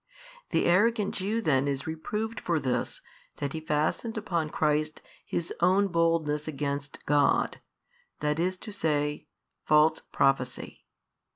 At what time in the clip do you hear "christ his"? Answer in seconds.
4.49-5.53